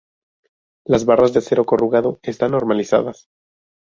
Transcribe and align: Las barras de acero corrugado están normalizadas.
Las 0.83 1.05
barras 1.05 1.31
de 1.31 1.37
acero 1.37 1.63
corrugado 1.63 2.19
están 2.23 2.53
normalizadas. 2.53 3.29